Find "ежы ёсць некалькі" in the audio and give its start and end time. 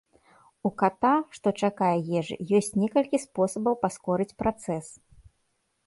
2.21-3.23